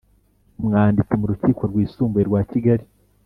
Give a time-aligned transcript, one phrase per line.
[0.59, 2.83] Umwanditsi mu Rukiko Rwisumbuye rwa Kigali